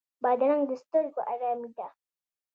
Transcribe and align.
بادرنګ 0.23 0.63
د 0.69 0.71
سترګو 0.83 1.21
آرامي 1.33 1.69
ده. 1.77 1.87